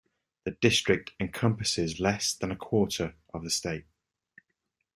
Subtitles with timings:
[0.45, 3.85] The district encompasses less than a quarter of the state.